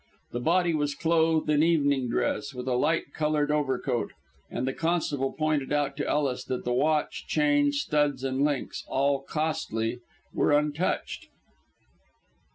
[0.31, 4.13] The body was clothed in evening dress, with a light coloured overcoat,
[4.49, 9.21] and the constable pointed out to Ellis that the watch, chain, studs and links all
[9.21, 9.99] costly
[10.33, 11.27] were untouched.